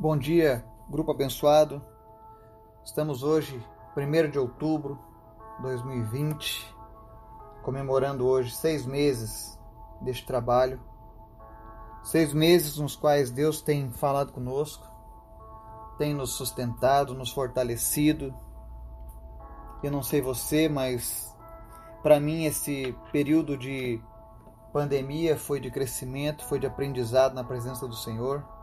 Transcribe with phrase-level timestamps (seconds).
[0.00, 1.82] Bom dia, grupo abençoado.
[2.84, 3.60] Estamos hoje,
[3.96, 4.96] 1 de outubro
[5.56, 6.72] de 2020,
[7.64, 9.58] comemorando hoje seis meses
[10.00, 10.80] deste trabalho.
[12.04, 14.86] Seis meses nos quais Deus tem falado conosco,
[15.98, 18.32] tem nos sustentado, nos fortalecido.
[19.82, 21.36] Eu não sei você, mas
[22.04, 24.00] para mim esse período de
[24.72, 28.57] pandemia foi de crescimento, foi de aprendizado na presença do Senhor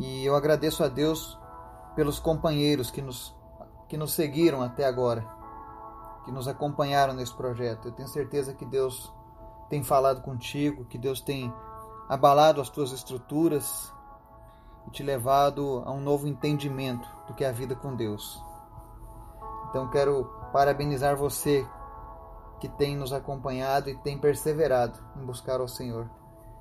[0.00, 1.38] e eu agradeço a Deus
[1.94, 3.36] pelos companheiros que nos,
[3.86, 5.28] que nos seguiram até agora,
[6.24, 7.88] que nos acompanharam nesse projeto.
[7.88, 9.12] Eu tenho certeza que Deus
[9.68, 11.52] tem falado contigo, que Deus tem
[12.08, 13.92] abalado as tuas estruturas
[14.86, 18.42] e te levado a um novo entendimento do que é a vida com Deus.
[19.68, 21.66] Então quero parabenizar você
[22.58, 26.08] que tem nos acompanhado e tem perseverado em buscar ao Senhor.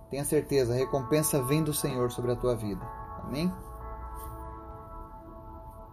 [0.10, 2.99] Tenha certeza, a recompensa vem do Senhor sobre a tua vida.
[3.30, 3.54] Amém?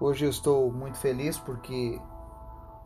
[0.00, 2.00] Hoje eu estou muito feliz porque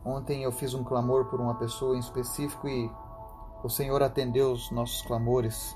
[0.03, 2.91] ontem eu fiz um clamor por uma pessoa em específico e
[3.63, 5.73] o Senhor atendeu os nossos clamores.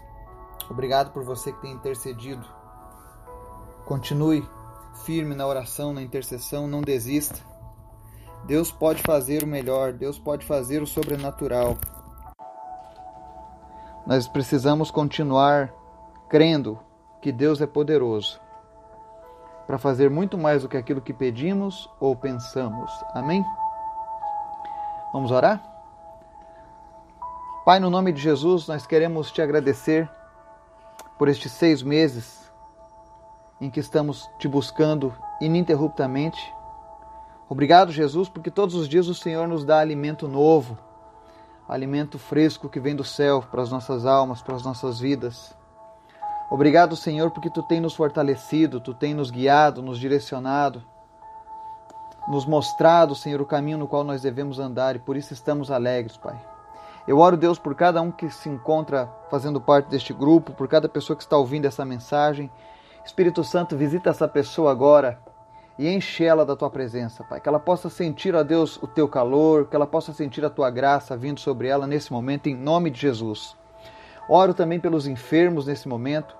[0.69, 2.45] Obrigado por você que tem intercedido.
[3.86, 4.45] Continue
[5.05, 7.39] firme na oração, na intercessão, não desista.
[8.45, 11.77] Deus pode fazer o melhor, Deus pode fazer o sobrenatural.
[14.05, 15.73] Nós precisamos continuar
[16.27, 16.77] crendo
[17.21, 18.44] que Deus é poderoso
[19.66, 22.91] para fazer muito mais do que aquilo que pedimos ou pensamos.
[23.13, 23.44] Amém?
[25.11, 25.63] Vamos orar?
[27.66, 30.09] Pai, no nome de Jesus, nós queremos te agradecer
[31.17, 32.52] por estes seis meses
[33.59, 36.53] em que estamos te buscando ininterruptamente.
[37.49, 40.77] Obrigado, Jesus, porque todos os dias o Senhor nos dá alimento novo,
[41.67, 45.55] alimento fresco que vem do céu para as nossas almas, para as nossas vidas.
[46.49, 50.83] Obrigado, Senhor, porque tu tem nos fortalecido, tu tem nos guiado, nos direcionado,
[52.27, 56.17] nos mostrado, Senhor, o caminho no qual nós devemos andar e por isso estamos alegres,
[56.17, 56.39] Pai.
[57.08, 60.89] Eu oro, Deus, por cada um que se encontra fazendo parte deste grupo, por cada
[60.89, 62.49] pessoa que está ouvindo essa mensagem.
[63.05, 65.20] Espírito Santo, visita essa pessoa agora
[65.77, 67.39] e enche ela da tua presença, Pai.
[67.39, 70.71] Que ela possa sentir, ó Deus, o teu calor, que ela possa sentir a tua
[70.71, 73.55] graça vindo sobre ela nesse momento, em nome de Jesus.
[74.27, 76.36] Oro também pelos enfermos nesse momento.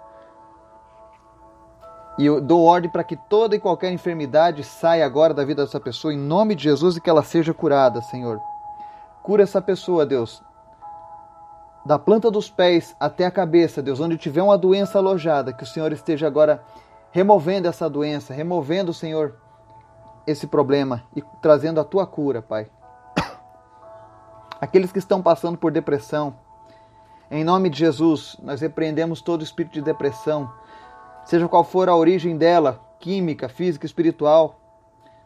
[2.18, 5.80] E eu dou ordem para que toda e qualquer enfermidade saia agora da vida dessa
[5.80, 8.40] pessoa, em nome de Jesus, e que ela seja curada, Senhor.
[9.22, 10.42] Cura essa pessoa, Deus.
[11.86, 15.68] Da planta dos pés até a cabeça, Deus, onde tiver uma doença alojada, que o
[15.68, 16.64] Senhor esteja agora
[17.12, 19.36] removendo essa doença, removendo, Senhor,
[20.26, 22.68] esse problema e trazendo a tua cura, Pai.
[24.60, 26.36] Aqueles que estão passando por depressão,
[27.30, 30.52] em nome de Jesus, nós repreendemos todo espírito de depressão,
[31.26, 34.60] seja qual for a origem dela, química, física, espiritual.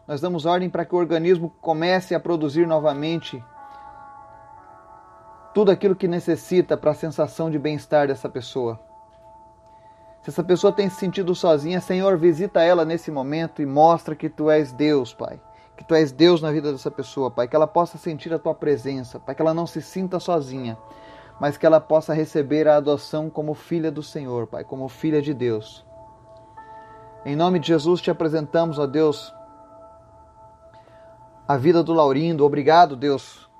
[0.08, 3.42] Nós damos ordem para que o organismo comece a produzir novamente
[5.52, 8.80] tudo aquilo que necessita para a sensação de bem-estar dessa pessoa.
[10.22, 14.28] Se essa pessoa tem se sentido sozinha, Senhor, visita ela nesse momento e mostra que
[14.28, 15.40] tu és Deus, Pai.
[15.76, 17.48] Que tu és Deus na vida dessa pessoa, Pai.
[17.48, 19.34] Que ela possa sentir a tua presença, Pai.
[19.34, 20.78] Que ela não se sinta sozinha
[21.40, 25.32] mas que ela possa receber a adoção como filha do Senhor, Pai, como filha de
[25.32, 25.84] Deus.
[27.24, 29.34] Em nome de Jesus te apresentamos, ó Deus,
[31.48, 32.44] a vida do Laurindo.
[32.44, 33.50] Obrigado, Deus,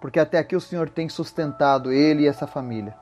[0.00, 2.96] porque até aqui o Senhor tem sustentado ele e essa família.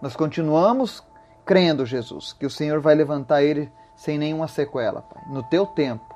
[0.00, 1.02] Nós continuamos
[1.44, 6.14] crendo, Jesus, que o Senhor vai levantar ele sem nenhuma sequela, Pai, no teu tempo.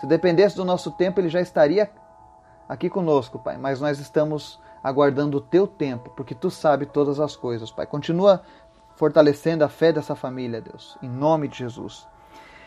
[0.00, 1.90] Se dependesse do nosso tempo, ele já estaria
[2.68, 7.36] aqui conosco, Pai, mas nós estamos aguardando o teu tempo, porque tu sabe todas as
[7.36, 7.86] coisas, Pai.
[7.86, 8.42] Continua
[8.96, 12.06] fortalecendo a fé dessa família, Deus, em nome de Jesus.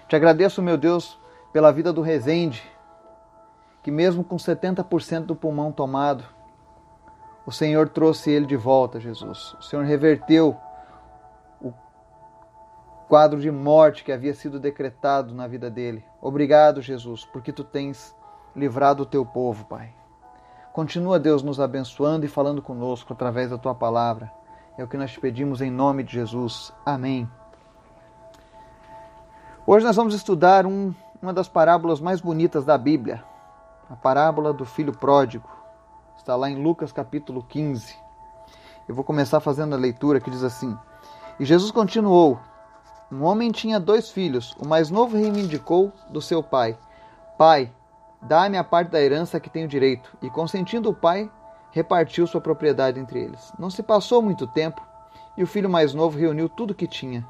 [0.08, 1.20] Te agradeço, meu Deus,
[1.52, 2.64] pela vida do Rezende,
[3.84, 6.24] que mesmo com 70% do pulmão tomado,
[7.46, 9.54] o Senhor trouxe ele de volta, Jesus.
[9.60, 10.58] O Senhor reverteu
[11.62, 11.72] o
[13.08, 16.04] quadro de morte que havia sido decretado na vida dele.
[16.20, 18.16] Obrigado, Jesus, porque tu tens
[18.56, 19.94] livrado o teu povo, Pai.
[20.76, 24.30] Continua, Deus, nos abençoando e falando conosco através da tua palavra.
[24.78, 26.74] É o que nós te pedimos em nome de Jesus.
[26.86, 27.32] Amém.
[29.66, 33.24] Hoje nós vamos estudar um, uma das parábolas mais bonitas da Bíblia,
[33.90, 35.48] a parábola do filho pródigo.
[36.18, 37.96] Está lá em Lucas capítulo 15.
[38.86, 40.78] Eu vou começar fazendo a leitura que diz assim:
[41.40, 42.38] E Jesus continuou:
[43.10, 44.54] Um homem tinha dois filhos.
[44.60, 46.78] O mais novo reivindicou do seu pai:
[47.38, 47.72] Pai,
[48.28, 50.18] Dá-me a parte da herança que tenho direito.
[50.22, 51.30] E consentindo o pai,
[51.72, 53.54] repartiu sua propriedade entre eles.
[53.60, 54.82] Não se passou muito tempo,
[55.38, 57.24] e o filho mais novo reuniu tudo o que tinha.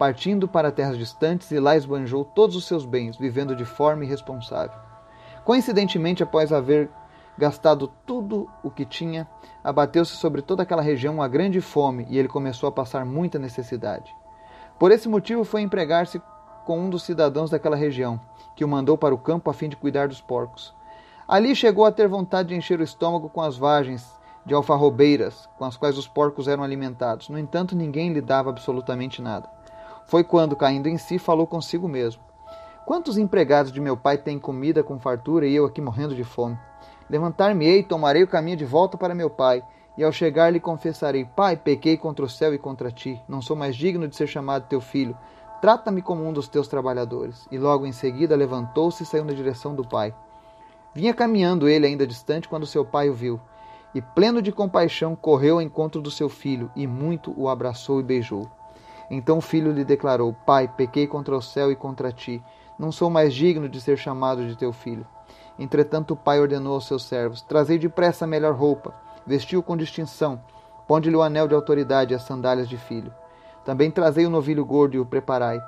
[0.00, 4.74] partindo para terras distantes e lá esbanjou todos os seus bens, vivendo de forma irresponsável.
[5.44, 6.88] Coincidentemente, após haver
[7.36, 9.28] gastado tudo o que tinha,
[9.62, 14.10] abateu-se sobre toda aquela região uma grande fome e ele começou a passar muita necessidade.
[14.78, 16.18] Por esse motivo, foi empregar-se
[16.64, 18.20] com um dos cidadãos daquela região,
[18.54, 20.74] que o mandou para o campo a fim de cuidar dos porcos.
[21.26, 25.64] Ali chegou a ter vontade de encher o estômago com as vagens de alfarrobeiras com
[25.64, 27.28] as quais os porcos eram alimentados.
[27.28, 29.48] No entanto, ninguém lhe dava absolutamente nada.
[30.06, 32.22] Foi quando, caindo em si, falou consigo mesmo:
[32.84, 36.58] Quantos empregados de meu pai têm comida com fartura e eu aqui morrendo de fome?
[37.08, 39.62] Levantar-me-ei, tomarei o caminho de volta para meu pai,
[39.96, 43.56] e ao chegar lhe confessarei: Pai, pequei contra o céu e contra ti, não sou
[43.56, 45.16] mais digno de ser chamado teu filho.
[45.60, 47.46] Trata-me como um dos teus trabalhadores.
[47.50, 50.14] E logo em seguida levantou-se e saiu na direção do pai.
[50.94, 53.40] Vinha caminhando ele ainda distante quando seu pai o viu.
[53.94, 58.04] E pleno de compaixão, correu ao encontro do seu filho e muito o abraçou e
[58.04, 58.50] beijou.
[59.10, 62.42] Então o filho lhe declarou: Pai, pequei contra o céu e contra ti.
[62.78, 65.06] Não sou mais digno de ser chamado de teu filho.
[65.58, 68.94] Entretanto, o pai ordenou aos seus servos: Trazei depressa a melhor roupa,
[69.26, 70.40] vestiu com distinção,
[70.88, 73.12] ponde-lhe o anel de autoridade e as sandálias de filho.
[73.64, 75.60] Também trazei o novilho gordo e o preparai.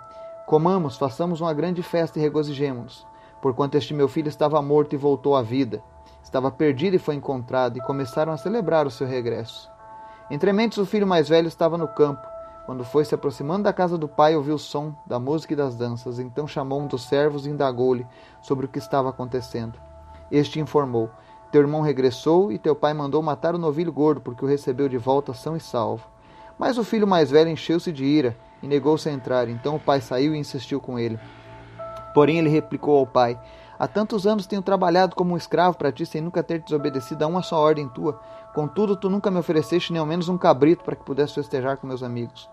[0.47, 3.07] Comamos, façamos uma grande festa e regozijemo-nos,
[3.41, 5.83] porquanto este meu filho estava morto e voltou à vida.
[6.23, 9.71] Estava perdido e foi encontrado, e começaram a celebrar o seu regresso.
[10.31, 12.27] Entre mentes, o filho mais velho estava no campo.
[12.65, 15.75] Quando foi se aproximando da casa do pai, ouviu o som da música e das
[15.75, 16.19] danças.
[16.19, 18.07] Então chamou um dos servos e indagou-lhe
[18.41, 19.79] sobre o que estava acontecendo.
[20.31, 21.11] Este informou:
[21.51, 24.97] Teu irmão regressou e teu pai mandou matar o novilho gordo, porque o recebeu de
[24.97, 26.12] volta são e salvo.
[26.59, 29.49] Mas o filho mais velho encheu-se de ira e negou-se a entrar.
[29.49, 31.19] Então o pai saiu e insistiu com ele.
[32.15, 33.39] Porém ele replicou ao pai:
[33.79, 37.27] Há tantos anos tenho trabalhado como um escravo para ti, sem nunca ter desobedecido a
[37.27, 38.21] uma só ordem tua.
[38.55, 41.87] Contudo, tu nunca me ofereceste nem ao menos um cabrito para que pudesse festejar com
[41.87, 42.49] meus amigos.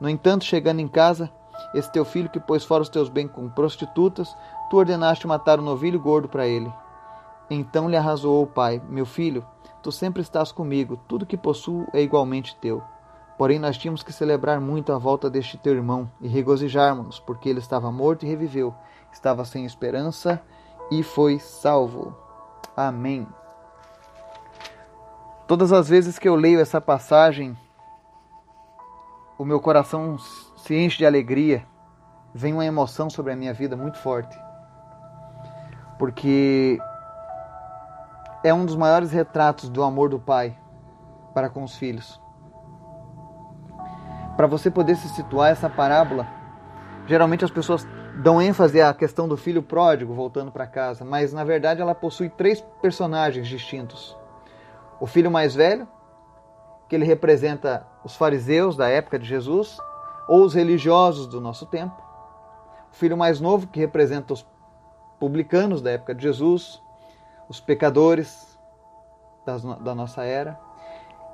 [0.00, 1.30] No entanto, chegando em casa,
[1.74, 4.34] esse teu filho que pôs fora os teus bens com prostitutas,
[4.70, 6.72] tu ordenaste matar um novilho gordo para ele.
[7.48, 9.46] Então lhe arrazoou o pai: Meu filho,
[9.82, 12.82] tu sempre estás comigo, tudo que possuo é igualmente teu.
[13.42, 17.58] Porém, nós tínhamos que celebrar muito a volta deste teu irmão e regozijarmos-nos, porque ele
[17.58, 18.72] estava morto e reviveu,
[19.12, 20.40] estava sem esperança
[20.92, 22.16] e foi salvo.
[22.76, 23.26] Amém.
[25.48, 27.58] Todas as vezes que eu leio essa passagem,
[29.36, 30.16] o meu coração
[30.56, 31.66] se enche de alegria,
[32.32, 34.38] vem uma emoção sobre a minha vida muito forte.
[35.98, 36.78] Porque
[38.44, 40.56] é um dos maiores retratos do amor do pai
[41.34, 42.21] para com os filhos.
[44.36, 46.26] Para você poder se situar essa parábola,
[47.06, 47.86] geralmente as pessoas
[48.22, 52.28] dão ênfase à questão do filho pródigo voltando para casa, mas na verdade ela possui
[52.28, 54.16] três personagens distintos.
[55.00, 55.86] O filho mais velho,
[56.88, 59.78] que ele representa os fariseus da época de Jesus
[60.28, 62.00] ou os religiosos do nosso tempo.
[62.92, 64.46] O filho mais novo, que representa os
[65.18, 66.82] publicanos da época de Jesus,
[67.48, 68.58] os pecadores
[69.80, 70.58] da nossa era.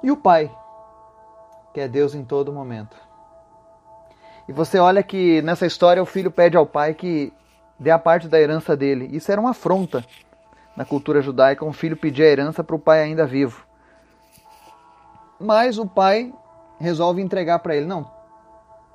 [0.02, 0.50] E o pai,
[1.72, 2.96] que é Deus em todo momento.
[4.48, 7.32] E você olha que nessa história o filho pede ao pai que
[7.78, 9.08] dê a parte da herança dele.
[9.12, 10.04] Isso era uma afronta
[10.74, 13.66] na cultura judaica, um filho pedir a herança para o pai ainda vivo.
[15.38, 16.32] Mas o pai
[16.80, 18.10] resolve entregar para ele: não,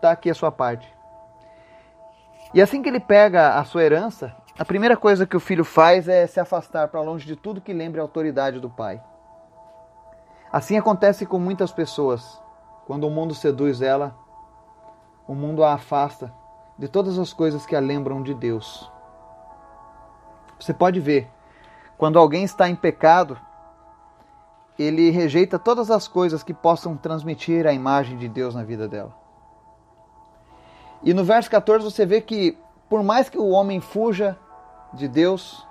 [0.01, 0.91] tá aqui a sua parte.
[2.53, 6.07] E assim que ele pega a sua herança, a primeira coisa que o filho faz
[6.07, 9.01] é se afastar para longe de tudo que lembre a autoridade do pai.
[10.51, 12.42] Assim acontece com muitas pessoas.
[12.85, 14.15] Quando o mundo seduz ela,
[15.27, 16.33] o mundo a afasta
[16.77, 18.91] de todas as coisas que a lembram de Deus.
[20.59, 21.29] Você pode ver,
[21.97, 23.39] quando alguém está em pecado,
[24.77, 29.13] ele rejeita todas as coisas que possam transmitir a imagem de Deus na vida dela.
[31.03, 32.57] E no verso 14 você vê que,
[32.89, 34.37] por mais que o homem fuja
[34.93, 35.67] de Deus,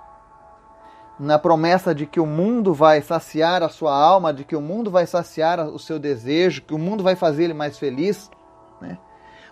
[1.23, 4.91] na promessa de que o mundo vai saciar a sua alma, de que o mundo
[4.91, 8.29] vai saciar o seu desejo, que o mundo vai fazer ele mais feliz,
[8.81, 8.97] né?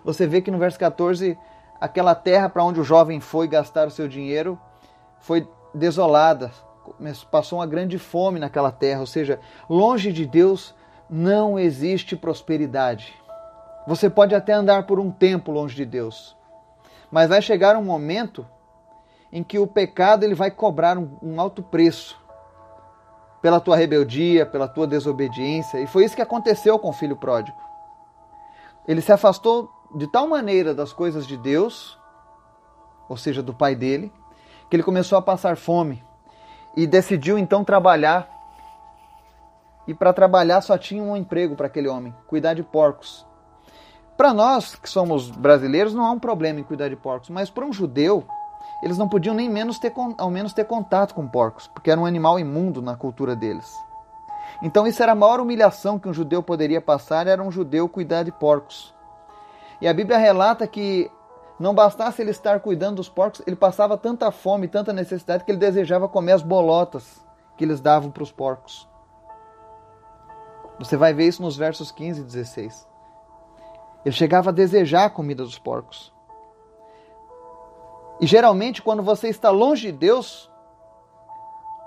[0.04, 1.38] você vê que no verso 14,
[1.80, 4.60] aquela terra para onde o jovem foi gastar o seu dinheiro
[5.18, 6.50] foi desolada,
[7.30, 10.74] passou uma grande fome naquela terra, ou seja, longe de Deus
[11.08, 13.14] não existe prosperidade.
[13.86, 16.36] Você pode até andar por um tempo longe de Deus,
[17.10, 18.44] mas vai chegar um momento
[19.32, 22.20] em que o pecado ele vai cobrar um, um alto preço
[23.40, 27.56] pela tua rebeldia, pela tua desobediência, e foi isso que aconteceu com o filho pródigo.
[28.86, 31.98] Ele se afastou de tal maneira das coisas de Deus,
[33.08, 34.12] ou seja, do pai dele,
[34.70, 36.04] que ele começou a passar fome
[36.76, 38.30] e decidiu então trabalhar.
[39.86, 43.26] E para trabalhar só tinha um emprego para aquele homem: cuidar de porcos.
[44.16, 47.64] Para nós que somos brasileiros não há um problema em cuidar de porcos, mas para
[47.64, 48.24] um judeu
[48.82, 52.06] eles não podiam nem menos ter, ao menos ter contato com porcos, porque era um
[52.06, 53.76] animal imundo na cultura deles.
[54.62, 58.22] Então isso era a maior humilhação que um judeu poderia passar, era um judeu cuidar
[58.22, 58.94] de porcos.
[59.80, 61.10] E a Bíblia relata que
[61.58, 65.58] não bastasse ele estar cuidando dos porcos, ele passava tanta fome, tanta necessidade que ele
[65.58, 67.24] desejava comer as bolotas
[67.56, 68.88] que eles davam para os porcos.
[70.78, 72.88] Você vai ver isso nos versos 15 e 16.
[74.04, 76.12] Ele chegava a desejar a comida dos porcos.
[78.22, 80.48] E geralmente, quando você está longe de Deus,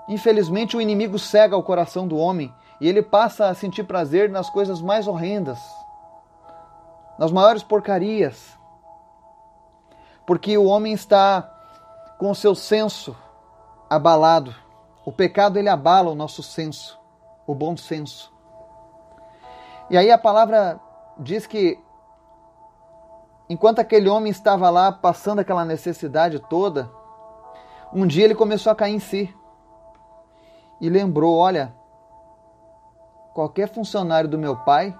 [0.06, 4.50] infelizmente o inimigo cega o coração do homem e ele passa a sentir prazer nas
[4.50, 5.58] coisas mais horrendas,
[7.18, 8.54] nas maiores porcarias.
[10.26, 11.50] Porque o homem está
[12.18, 13.16] com o seu senso
[13.88, 14.54] abalado.
[15.06, 17.00] O pecado ele abala o nosso senso,
[17.46, 18.30] o bom senso.
[19.88, 20.78] E aí a palavra
[21.18, 21.82] diz que
[23.48, 26.90] enquanto aquele homem estava lá passando aquela necessidade toda,
[27.92, 29.34] um dia ele começou a cair em si
[30.80, 31.74] e lembrou: olha,
[33.32, 34.96] qualquer funcionário do meu pai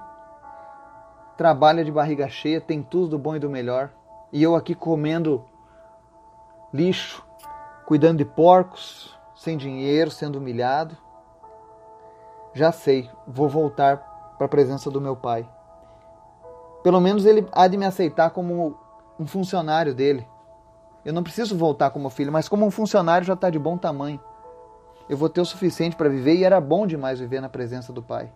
[1.36, 3.90] trabalha de barriga cheia, tem tudo do bom e do melhor,
[4.32, 5.44] e eu aqui comendo
[6.72, 7.24] lixo,
[7.84, 10.96] cuidando de porcos, sem dinheiro, sendo humilhado.
[12.54, 15.46] Já sei, vou voltar para a presença do meu pai.
[16.86, 18.78] Pelo menos ele há de me aceitar como
[19.18, 20.24] um funcionário dele.
[21.04, 24.20] Eu não preciso voltar como filho, mas como um funcionário já está de bom tamanho.
[25.08, 28.04] Eu vou ter o suficiente para viver e era bom demais viver na presença do
[28.04, 28.30] Pai.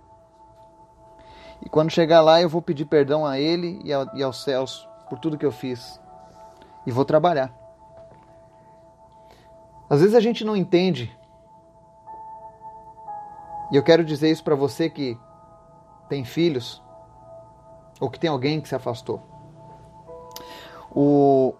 [1.64, 5.20] E quando chegar lá, eu vou pedir perdão a Ele e, e aos céus por
[5.20, 6.00] tudo que eu fiz.
[6.84, 7.54] E vou trabalhar.
[9.88, 11.16] Às vezes a gente não entende.
[13.70, 15.16] E eu quero dizer isso para você que
[16.08, 16.82] tem filhos
[18.00, 19.20] ou que tem alguém que se afastou.
[20.90, 21.54] O,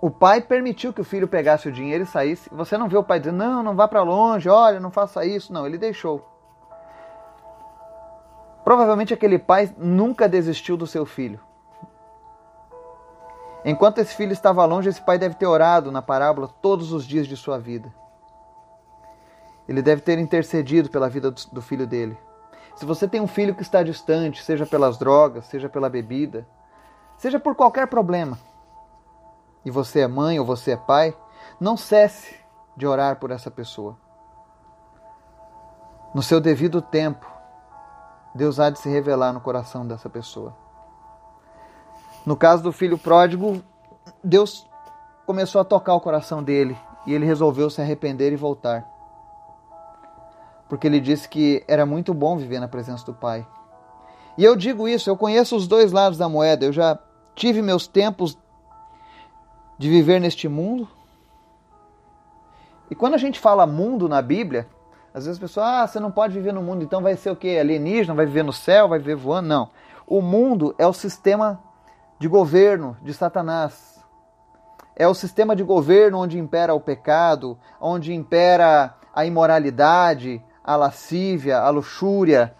[0.00, 2.48] o pai permitiu que o filho pegasse o dinheiro e saísse.
[2.52, 5.52] Você não vê o pai dizendo: não, não vá para longe, olha, não faça isso.
[5.52, 6.30] Não, ele deixou.
[8.62, 11.40] Provavelmente aquele pai nunca desistiu do seu filho.
[13.64, 17.26] Enquanto esse filho estava longe, esse pai deve ter orado na parábola todos os dias
[17.26, 17.92] de sua vida.
[19.66, 22.16] Ele deve ter intercedido pela vida do filho dele.
[22.76, 26.46] Se você tem um filho que está distante, seja pelas drogas, seja pela bebida,
[27.16, 28.38] seja por qualquer problema,
[29.64, 31.16] e você é mãe ou você é pai,
[31.60, 32.36] não cesse
[32.76, 33.96] de orar por essa pessoa.
[36.14, 37.26] No seu devido tempo,
[38.34, 40.56] Deus há de se revelar no coração dessa pessoa.
[42.26, 43.62] No caso do filho pródigo,
[44.22, 44.68] Deus
[45.26, 46.76] começou a tocar o coração dele
[47.06, 48.93] e ele resolveu se arrepender e voltar
[50.68, 53.46] porque ele disse que era muito bom viver na presença do Pai.
[54.36, 56.98] E eu digo isso, eu conheço os dois lados da moeda, eu já
[57.34, 58.36] tive meus tempos
[59.78, 60.88] de viver neste mundo.
[62.90, 64.68] E quando a gente fala mundo na Bíblia,
[65.12, 67.36] às vezes as pessoas, ah, você não pode viver no mundo, então vai ser o
[67.36, 67.56] quê?
[67.60, 69.48] Alienígena, vai viver no céu, vai viver voando?
[69.48, 69.70] Não.
[70.06, 71.62] O mundo é o sistema
[72.18, 74.02] de governo de Satanás.
[74.96, 81.58] É o sistema de governo onde impera o pecado, onde impera a imoralidade, a lascívia,
[81.58, 82.54] a luxúria,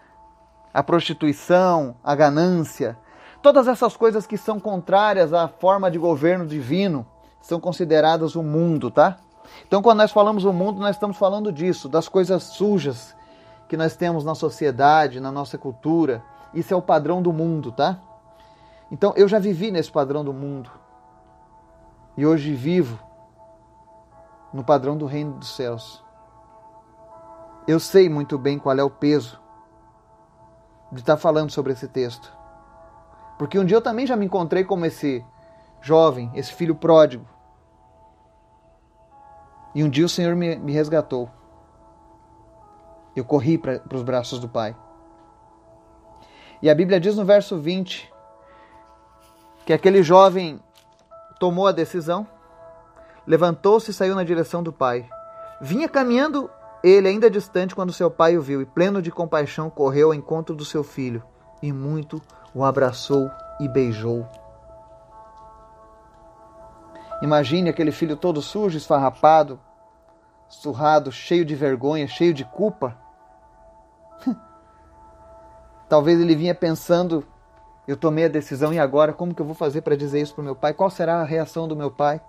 [0.72, 2.98] a prostituição, a ganância.
[3.40, 7.06] Todas essas coisas que são contrárias à forma de governo divino
[7.40, 9.16] são consideradas o mundo, tá?
[9.66, 13.14] Então, quando nós falamos o mundo, nós estamos falando disso, das coisas sujas
[13.68, 16.22] que nós temos na sociedade, na nossa cultura.
[16.52, 17.98] Isso é o padrão do mundo, tá?
[18.90, 20.70] Então, eu já vivi nesse padrão do mundo.
[22.16, 22.98] E hoje vivo
[24.52, 26.03] no padrão do reino dos céus.
[27.66, 29.40] Eu sei muito bem qual é o peso
[30.92, 32.30] de estar falando sobre esse texto.
[33.38, 35.24] Porque um dia eu também já me encontrei como esse
[35.80, 37.26] jovem, esse filho pródigo.
[39.74, 41.30] E um dia o Senhor me, me resgatou.
[43.16, 44.76] Eu corri para os braços do Pai.
[46.60, 48.12] E a Bíblia diz no verso 20
[49.64, 50.60] que aquele jovem
[51.40, 52.26] tomou a decisão,
[53.26, 55.08] levantou-se e saiu na direção do Pai.
[55.60, 56.50] Vinha caminhando
[56.84, 60.54] ele, ainda distante, quando seu pai o viu, e pleno de compaixão, correu ao encontro
[60.54, 61.22] do seu filho,
[61.62, 62.20] e muito
[62.54, 64.28] o abraçou e beijou.
[67.22, 69.58] Imagine aquele filho todo sujo, esfarrapado,
[70.46, 72.94] surrado, cheio de vergonha, cheio de culpa.
[75.88, 77.26] Talvez ele vinha pensando:
[77.88, 80.44] eu tomei a decisão e agora como que eu vou fazer para dizer isso para
[80.44, 80.74] meu pai?
[80.74, 82.20] Qual será a reação do meu pai?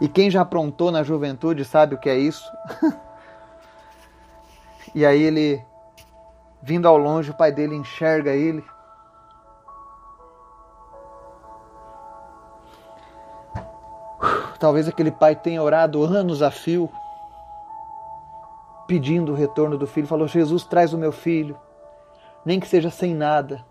[0.00, 2.50] E quem já aprontou na juventude sabe o que é isso.
[4.94, 5.64] e aí ele,
[6.62, 8.62] vindo ao longe, o pai dele enxerga ele.
[14.58, 16.90] Talvez aquele pai tenha orado anos a fio,
[18.86, 20.06] pedindo o retorno do filho.
[20.06, 21.58] Falou: Jesus, traz o meu filho,
[22.44, 23.64] nem que seja sem nada,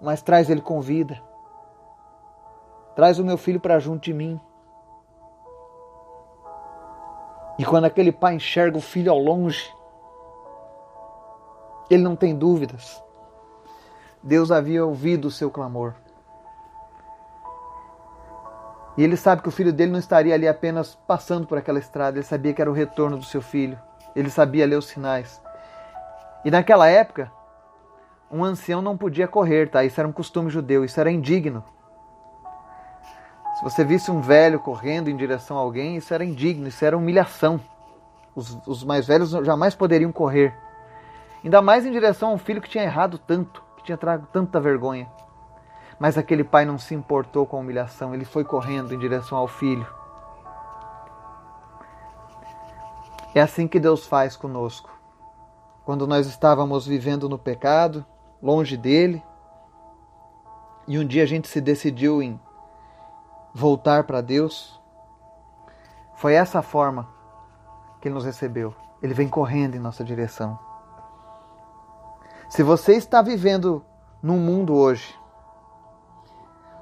[0.00, 1.20] mas traz ele com vida.
[2.94, 4.40] Traz o meu filho para junto de mim.
[7.58, 9.74] E quando aquele pai enxerga o filho ao longe,
[11.90, 13.02] ele não tem dúvidas.
[14.22, 15.94] Deus havia ouvido o seu clamor.
[18.96, 22.18] E ele sabe que o filho dele não estaria ali apenas passando por aquela estrada,
[22.18, 23.78] ele sabia que era o retorno do seu filho.
[24.14, 25.40] Ele sabia ler os sinais.
[26.44, 27.30] E naquela época,
[28.30, 29.84] um ancião não podia correr, tá?
[29.84, 31.64] Isso era um costume judeu, isso era indigno.
[33.58, 36.96] Se você visse um velho correndo em direção a alguém, isso era indigno, isso era
[36.96, 37.60] humilhação.
[38.32, 40.54] Os, os mais velhos jamais poderiam correr.
[41.42, 44.60] Ainda mais em direção a um filho que tinha errado tanto, que tinha trago tanta
[44.60, 45.08] vergonha.
[45.98, 49.48] Mas aquele pai não se importou com a humilhação, ele foi correndo em direção ao
[49.48, 49.86] filho.
[53.34, 54.88] É assim que Deus faz conosco.
[55.84, 58.06] Quando nós estávamos vivendo no pecado,
[58.40, 59.20] longe dele,
[60.86, 62.38] e um dia a gente se decidiu em
[63.58, 64.80] voltar para Deus,
[66.14, 67.08] foi essa forma
[68.00, 68.72] que ele nos recebeu.
[69.02, 70.58] Ele vem correndo em nossa direção.
[72.48, 73.84] Se você está vivendo
[74.22, 75.14] num mundo hoje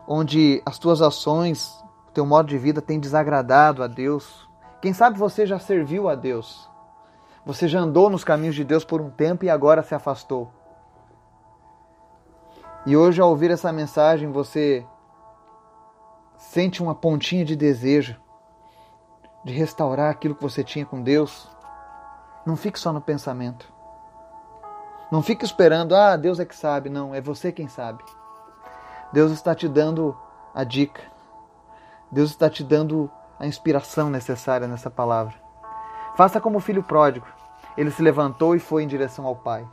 [0.06, 4.48] onde as tuas ações, o teu modo de vida tem desagradado a Deus.
[4.80, 6.70] Quem sabe você já serviu a Deus.
[7.44, 10.50] Você já andou nos caminhos de Deus por um tempo e agora se afastou.
[12.84, 14.86] E hoje, ao ouvir essa mensagem, você
[16.56, 18.16] sente uma pontinha de desejo
[19.44, 21.50] de restaurar aquilo que você tinha com Deus.
[22.46, 23.70] Não fique só no pensamento.
[25.12, 26.88] Não fique esperando, ah, Deus é que sabe.
[26.88, 28.02] Não, é você quem sabe.
[29.12, 30.16] Deus está te dando
[30.54, 31.02] a dica.
[32.10, 35.34] Deus está te dando a inspiração necessária nessa palavra.
[36.16, 37.26] Faça como o filho pródigo.
[37.76, 39.68] Ele se levantou e foi em direção ao pai.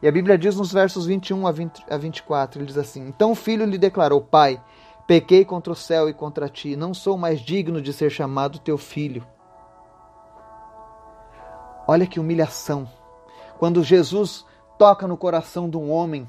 [0.00, 3.32] E a Bíblia diz nos versos 21 a, 20, a 24, ele diz assim: Então
[3.32, 4.58] o filho lhe declarou: Pai,
[5.06, 8.78] pequei contra o céu e contra ti, não sou mais digno de ser chamado teu
[8.78, 9.26] filho.
[11.86, 12.88] Olha que humilhação.
[13.58, 14.46] Quando Jesus
[14.78, 16.28] toca no coração de um homem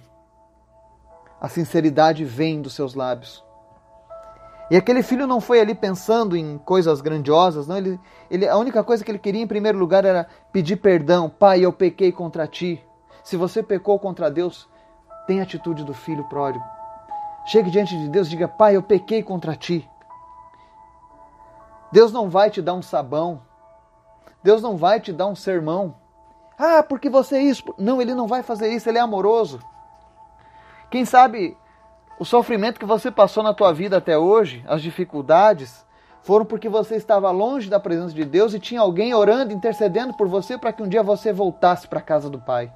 [1.43, 3.43] a sinceridade vem dos seus lábios.
[4.71, 7.77] E aquele filho não foi ali pensando em coisas grandiosas, não.
[7.77, 7.99] Ele,
[8.31, 11.29] ele, a única coisa que ele queria em primeiro lugar era pedir perdão.
[11.29, 12.81] Pai, eu pequei contra ti.
[13.25, 14.69] Se você pecou contra Deus,
[15.27, 16.63] tenha a atitude do filho pródigo.
[17.45, 19.89] Chegue diante de Deus e diga: Pai, eu pequei contra ti.
[21.91, 23.41] Deus não vai te dar um sabão.
[24.41, 25.95] Deus não vai te dar um sermão.
[26.57, 27.63] Ah, porque você é isso.
[27.77, 29.59] Não, ele não vai fazer isso, ele é amoroso.
[30.89, 31.57] Quem sabe
[32.19, 35.85] o sofrimento que você passou na tua vida até hoje, as dificuldades,
[36.21, 40.27] foram porque você estava longe da presença de Deus e tinha alguém orando, intercedendo por
[40.27, 42.71] você para que um dia você voltasse para a casa do Pai.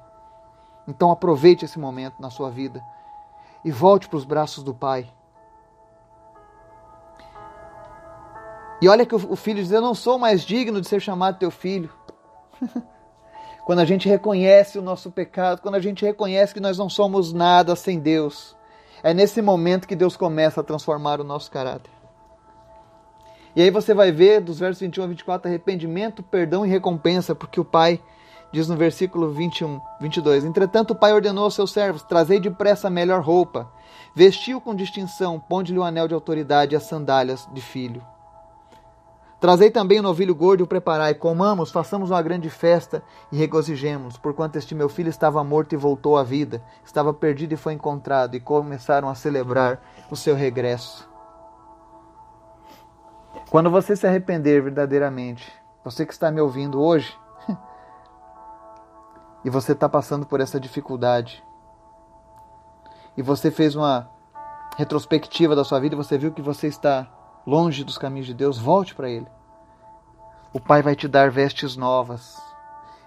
[0.86, 2.82] Então aproveite esse momento na sua vida
[3.64, 5.10] e volte para os braços do Pai.
[8.80, 11.50] E olha que o filho diz: Eu não sou mais digno de ser chamado teu
[11.50, 11.90] filho.
[13.66, 17.34] Quando a gente reconhece o nosso pecado, quando a gente reconhece que nós não somos
[17.34, 18.56] nada sem Deus,
[19.02, 21.90] é nesse momento que Deus começa a transformar o nosso caráter.
[23.54, 27.60] E aí você vai ver dos versos 21 a 24 arrependimento, perdão e recompensa, porque
[27.60, 28.00] o Pai
[28.52, 32.90] diz no versículo 21, 22: Entretanto, o Pai ordenou aos seus servos: Trazei depressa a
[32.90, 33.70] melhor roupa,
[34.14, 38.02] vestiu com distinção, ponde-lhe o anel de autoridade e as sandálias de filho.
[39.40, 44.16] Trazei também o novilho gordo e o preparai, comamos, façamos uma grande festa e regozijemos,
[44.16, 48.34] porquanto este meu filho estava morto e voltou à vida, estava perdido e foi encontrado,
[48.34, 49.80] e começaram a celebrar
[50.10, 51.08] o seu regresso.
[53.48, 55.52] Quando você se arrepender verdadeiramente,
[55.84, 57.16] você que está me ouvindo hoje,
[59.44, 61.44] e você está passando por essa dificuldade,
[63.16, 64.08] e você fez uma
[64.76, 67.08] retrospectiva da sua vida e você viu que você está
[67.44, 69.26] longe dos caminhos de Deus, volte para Ele.
[70.52, 72.40] O Pai vai te dar vestes novas.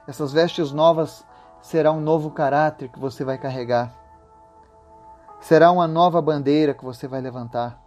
[0.05, 1.25] Essas vestes novas
[1.61, 3.93] será um novo caráter que você vai carregar.
[5.39, 7.81] Será uma nova bandeira que você vai levantar.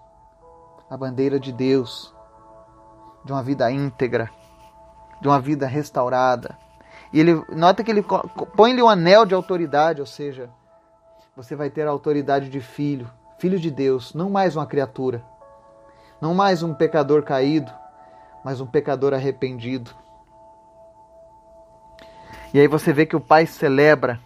[0.88, 2.14] A bandeira de Deus,
[3.22, 4.30] de uma vida íntegra,
[5.20, 6.56] de uma vida restaurada.
[7.14, 8.04] E ele nota que ele
[8.54, 10.50] põe-lhe um anel de autoridade, ou seja,
[11.34, 15.24] você vai ter a autoridade de filho, filho de Deus, não mais uma criatura
[16.24, 17.70] não mais um pecador caído,
[18.42, 19.90] mas um pecador arrependido.
[22.54, 24.18] E aí você vê que o Pai celebra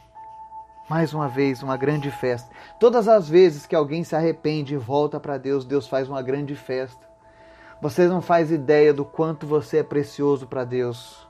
[0.88, 2.48] mais uma vez uma grande festa.
[2.78, 6.54] Todas as vezes que alguém se arrepende e volta para Deus, Deus faz uma grande
[6.54, 7.04] festa.
[7.82, 11.27] Você não faz ideia do quanto você é precioso para Deus,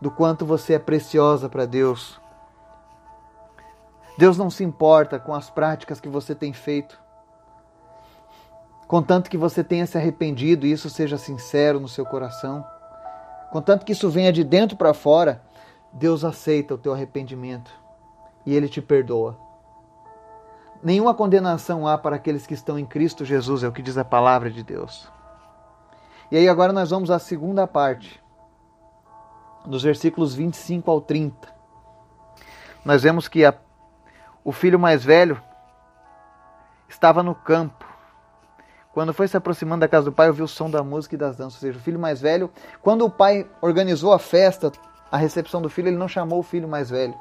[0.00, 2.20] do quanto você é preciosa para Deus.
[4.16, 6.98] Deus não se importa com as práticas que você tem feito.
[8.86, 12.64] Contanto que você tenha se arrependido e isso seja sincero no seu coração.
[13.52, 15.42] Contanto que isso venha de dentro para fora,
[15.92, 17.70] Deus aceita o teu arrependimento
[18.44, 19.36] e ele te perdoa.
[20.82, 24.04] Nenhuma condenação há para aqueles que estão em Cristo Jesus, é o que diz a
[24.04, 25.08] palavra de Deus.
[26.30, 28.22] E aí agora nós vamos à segunda parte,
[29.68, 31.48] dos versículos 25 ao 30.
[32.84, 33.54] Nós vemos que a
[34.44, 35.38] o filho mais velho
[36.88, 37.84] estava no campo.
[38.94, 41.36] Quando foi se aproximando da casa do pai, ouviu o som da música e das
[41.36, 41.56] danças.
[41.56, 42.50] Ou seja, o filho mais velho,
[42.80, 44.72] quando o pai organizou a festa,
[45.12, 47.14] a recepção do filho, ele não chamou o filho mais velho.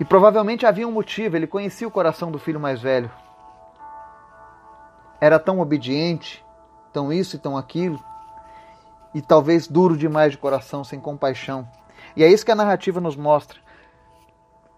[0.00, 3.08] E provavelmente havia um motivo, ele conhecia o coração do filho mais velho.
[5.20, 6.44] Era tão obediente,
[6.92, 8.02] tão isso e tão aquilo,
[9.14, 11.68] e talvez duro demais de coração, sem compaixão.
[12.16, 13.62] E é isso que a narrativa nos mostra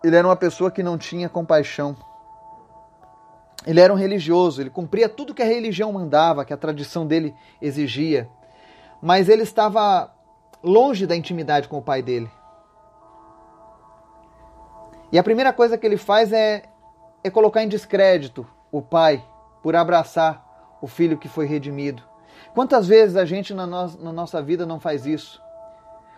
[0.04, 1.96] ele era uma pessoa que não tinha compaixão.
[3.66, 7.34] Ele era um religioso, ele cumpria tudo que a religião mandava, que a tradição dele
[7.60, 8.28] exigia.
[9.00, 10.14] Mas ele estava
[10.62, 12.30] longe da intimidade com o pai dele.
[15.10, 16.64] E a primeira coisa que ele faz é,
[17.22, 19.24] é colocar em descrédito o pai
[19.62, 20.44] por abraçar
[20.82, 22.02] o filho que foi redimido.
[22.54, 25.42] Quantas vezes a gente na, no, na nossa vida não faz isso?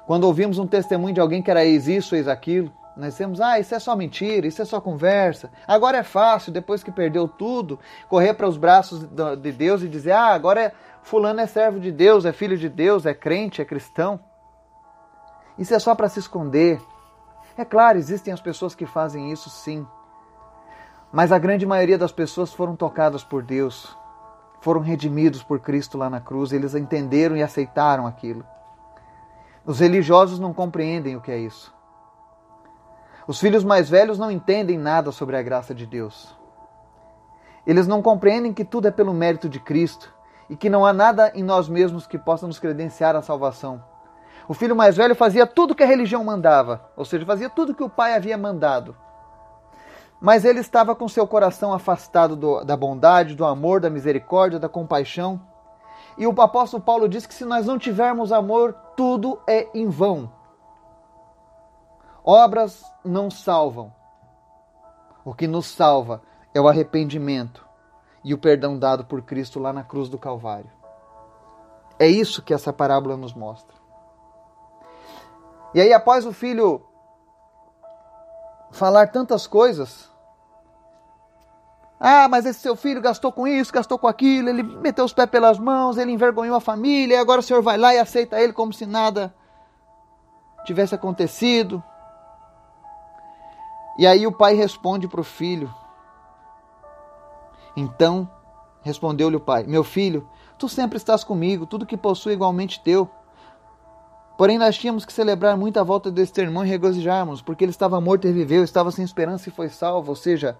[0.06, 3.58] Quando ouvimos um testemunho de alguém que era ex isso, ex aquilo, nós temos, ah,
[3.58, 5.50] isso é só mentira, isso é só conversa.
[5.66, 9.06] Agora é fácil, depois que perdeu tudo, correr para os braços
[9.40, 10.72] de Deus e dizer, ah, agora é,
[11.02, 14.20] fulano é servo de Deus, é filho de Deus, é crente, é cristão.
[15.58, 16.80] Isso é só para se esconder.
[17.56, 19.86] É claro, existem as pessoas que fazem isso sim.
[21.12, 23.96] Mas a grande maioria das pessoas foram tocadas por Deus,
[24.60, 28.44] foram redimidos por Cristo lá na cruz, eles entenderam e aceitaram aquilo.
[29.64, 31.74] Os religiosos não compreendem o que é isso.
[33.26, 36.36] Os filhos mais velhos não entendem nada sobre a graça de Deus.
[37.66, 40.14] Eles não compreendem que tudo é pelo mérito de Cristo
[40.48, 43.82] e que não há nada em nós mesmos que possa nos credenciar a salvação.
[44.46, 47.82] O filho mais velho fazia tudo que a religião mandava, ou seja, fazia tudo que
[47.82, 48.96] o pai havia mandado.
[50.20, 54.68] Mas ele estava com seu coração afastado do, da bondade, do amor, da misericórdia, da
[54.68, 55.40] compaixão.
[56.16, 60.32] E o apóstolo Paulo diz que se nós não tivermos amor, tudo é em vão.
[62.24, 63.92] Obras não salvam.
[65.24, 66.22] O que nos salva
[66.54, 67.66] é o arrependimento
[68.24, 70.70] e o perdão dado por Cristo lá na cruz do Calvário.
[71.98, 73.76] É isso que essa parábola nos mostra.
[75.74, 76.82] E aí, após o filho
[78.76, 80.08] falar tantas coisas,
[81.98, 85.28] ah, mas esse seu filho gastou com isso, gastou com aquilo, ele meteu os pés
[85.30, 88.52] pelas mãos, ele envergonhou a família, e agora o senhor vai lá e aceita ele
[88.52, 89.34] como se nada
[90.64, 91.82] tivesse acontecido.
[93.98, 95.72] E aí o pai responde para o filho.
[97.74, 98.28] Então
[98.82, 103.08] respondeu-lhe o pai: Meu filho, tu sempre estás comigo, tudo que possuo é igualmente teu.
[104.36, 107.70] Porém, nós tínhamos que celebrar muito a volta desse teu irmão e regozijarmos, porque ele
[107.70, 110.10] estava morto e reviveu, estava sem esperança e foi salvo.
[110.10, 110.58] Ou seja,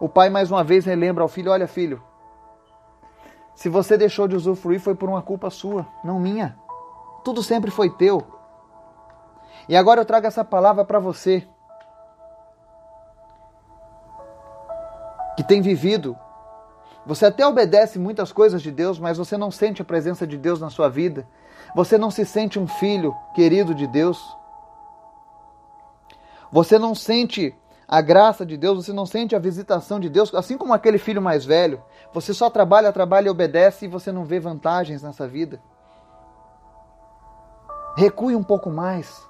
[0.00, 2.02] o pai mais uma vez relembra ao filho: Olha, filho,
[3.54, 6.56] se você deixou de usufruir foi por uma culpa sua, não minha.
[7.22, 8.26] Tudo sempre foi teu.
[9.68, 11.46] E agora eu trago essa palavra para você
[15.36, 16.16] que tem vivido.
[17.06, 20.60] Você até obedece muitas coisas de Deus, mas você não sente a presença de Deus
[20.60, 21.26] na sua vida.
[21.74, 24.36] Você não se sente um filho querido de Deus.
[26.50, 27.56] Você não sente
[27.88, 31.20] a graça de Deus, você não sente a visitação de Deus, assim como aquele filho
[31.20, 31.82] mais velho.
[32.12, 35.60] Você só trabalha, trabalha e obedece e você não vê vantagens nessa vida.
[37.96, 39.22] Recue um pouco mais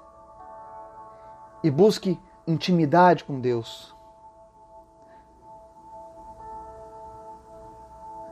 [1.63, 3.95] e busque intimidade com Deus.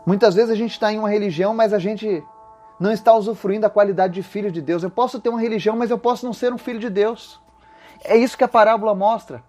[0.06, 2.24] Muitas vezes a gente está em uma religião, mas a gente
[2.80, 4.82] não está usufruindo da qualidade de filho de Deus.
[4.82, 7.38] Eu posso ter uma religião, mas eu posso não ser um filho de Deus.
[8.02, 9.44] É isso que a parábola mostra.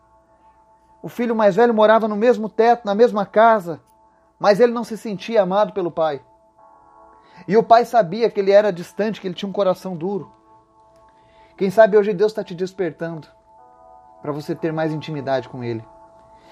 [1.02, 3.80] O filho mais velho morava no mesmo teto, na mesma casa,
[4.38, 6.22] mas ele não se sentia amado pelo pai.
[7.48, 10.30] E o pai sabia que ele era distante, que ele tinha um coração duro.
[11.58, 13.30] Quem sabe hoje Deus está te despertando
[14.22, 15.84] para você ter mais intimidade com ele.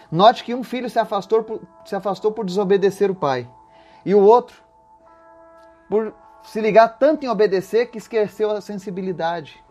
[0.09, 3.47] Note que um filho se afastou por, se afastou por desobedecer o pai.
[4.05, 4.63] E o outro,
[5.89, 9.63] por se ligar tanto em obedecer que esqueceu a sensibilidade.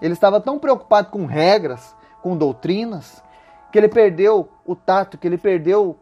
[0.00, 3.22] Ele estava tão preocupado com regras, com doutrinas,
[3.70, 5.98] que ele perdeu o tato, que ele perdeu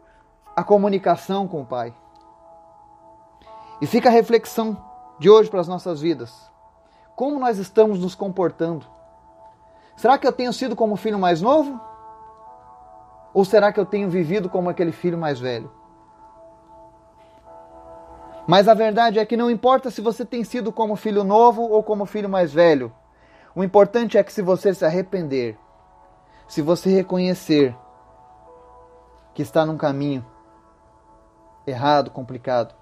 [0.55, 1.93] a comunicação com o pai.
[3.81, 4.77] E fica a reflexão
[5.19, 6.49] de hoje para as nossas vidas.
[7.15, 8.85] Como nós estamos nos comportando?
[9.95, 11.79] Será que eu tenho sido como o filho mais novo?
[13.33, 15.71] Ou será que eu tenho vivido como aquele filho mais velho?
[18.49, 21.83] Mas a verdade é que não importa se você tem sido como filho novo ou
[21.83, 22.91] como filho mais velho.
[23.53, 25.55] O importante é que se você se arrepender,
[26.47, 27.77] se você reconhecer
[29.35, 30.25] que está num caminho
[31.67, 32.73] errado, complicado,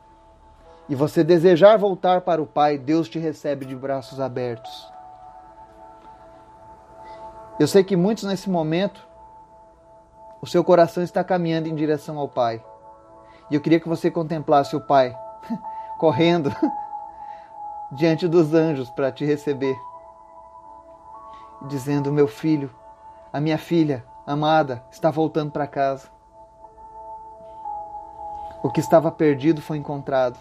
[0.88, 4.90] e você desejar voltar para o Pai, Deus te recebe de braços abertos.
[7.60, 9.06] Eu sei que muitos nesse momento,
[10.42, 12.64] o seu coração está caminhando em direção ao Pai.
[13.52, 15.27] E eu queria que você contemplasse o Pai
[15.98, 16.52] correndo
[17.92, 19.78] diante dos anjos para te receber,
[21.68, 22.74] dizendo: Meu filho,
[23.32, 26.10] a minha filha amada está voltando para casa.
[28.64, 30.38] O que estava perdido foi encontrado.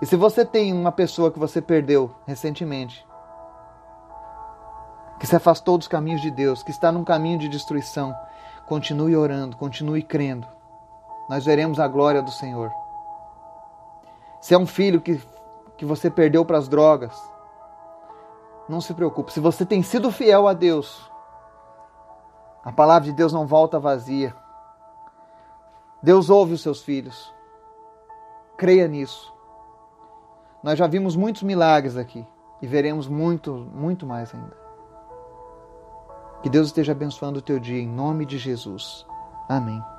[0.00, 3.06] E se você tem uma pessoa que você perdeu recentemente,
[5.20, 8.12] que se afastou dos caminhos de Deus, que está num caminho de destruição,
[8.66, 10.46] continue orando, continue crendo.
[11.28, 12.81] Nós veremos a glória do Senhor.
[14.42, 15.22] Se é um filho que,
[15.78, 17.16] que você perdeu para as drogas,
[18.68, 19.32] não se preocupe.
[19.32, 21.08] Se você tem sido fiel a Deus,
[22.64, 24.34] a palavra de Deus não volta vazia.
[26.02, 27.32] Deus ouve os seus filhos.
[28.56, 29.32] Creia nisso.
[30.60, 32.26] Nós já vimos muitos milagres aqui
[32.60, 34.56] e veremos muito, muito mais ainda.
[36.42, 39.06] Que Deus esteja abençoando o teu dia em nome de Jesus.
[39.48, 39.91] Amém.